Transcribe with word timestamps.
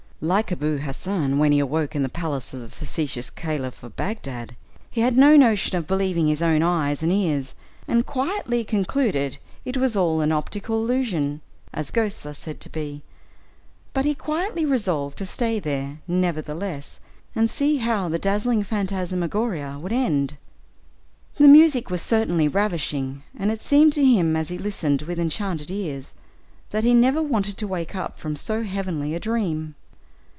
Like 0.23 0.51
Abou 0.51 0.77
Hasson 0.77 1.39
when 1.39 1.51
he 1.51 1.57
awoke 1.57 1.95
in 1.95 2.03
the 2.03 2.07
palace 2.07 2.53
of 2.53 2.59
the 2.61 2.69
facetious 2.69 3.31
Caliph 3.31 3.81
of 3.81 3.95
Bagdad, 3.95 4.55
he 4.91 5.01
had 5.01 5.17
no 5.17 5.35
notion 5.35 5.75
of 5.75 5.87
believing 5.87 6.27
his 6.27 6.43
own 6.43 6.61
eyes 6.61 7.01
and 7.01 7.11
ears, 7.11 7.55
and 7.87 8.05
quietly 8.05 8.63
concluded 8.63 9.39
it 9.65 9.77
was 9.77 9.95
all 9.97 10.21
an 10.21 10.31
optical 10.31 10.75
illusion, 10.77 11.41
as 11.73 11.89
ghosts 11.89 12.23
are 12.27 12.35
said 12.35 12.61
to 12.61 12.69
be; 12.69 13.01
but 13.95 14.05
he 14.05 14.13
quietly 14.13 14.63
resolved 14.63 15.17
to 15.17 15.25
stay 15.25 15.57
there, 15.57 16.01
nevertheless, 16.07 16.99
and 17.33 17.49
see 17.49 17.77
how 17.77 18.07
the 18.07 18.19
dazzling 18.19 18.61
phantasmagoria 18.61 19.79
would 19.81 19.91
end. 19.91 20.37
The 21.37 21.47
music 21.47 21.89
was 21.89 22.03
certainly 22.03 22.47
ravishing, 22.47 23.23
and 23.35 23.49
it 23.51 23.63
seemed 23.63 23.93
to 23.93 24.05
him, 24.05 24.35
as 24.35 24.49
he 24.49 24.59
listened 24.59 25.01
with 25.01 25.17
enchanted 25.17 25.71
ears, 25.71 26.13
that 26.69 26.83
he 26.83 26.93
never 26.93 27.23
wanted 27.23 27.57
to 27.57 27.67
wake 27.67 27.95
up 27.95 28.19
from 28.19 28.35
so 28.35 28.61
heavenly 28.61 29.15
a 29.15 29.19
dream. 29.19 29.73